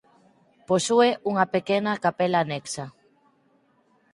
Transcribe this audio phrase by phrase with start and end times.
[0.69, 2.85] Posúe unha pequena capela anexa.